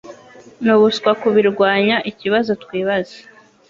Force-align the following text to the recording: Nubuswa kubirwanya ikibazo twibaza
Nubuswa 0.63 1.11
kubirwanya 1.21 1.97
ikibazo 2.11 2.51
twibaza 2.63 3.17